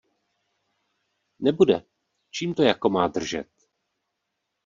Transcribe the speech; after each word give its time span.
Nebude, 1.39 1.85
čím 2.31 2.53
to 2.53 2.63
jako 2.63 2.89
má 2.89 3.07
držet? 3.07 3.47